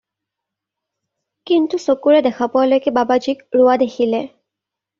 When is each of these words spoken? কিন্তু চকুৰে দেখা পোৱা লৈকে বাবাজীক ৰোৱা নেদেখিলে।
কিন্তু 1.51 1.81
চকুৰে 1.85 2.23
দেখা 2.29 2.49
পোৱা 2.57 2.65
লৈকে 2.73 2.97
বাবাজীক 2.99 3.47
ৰোৱা 3.61 3.79
নেদেখিলে। 3.85 4.27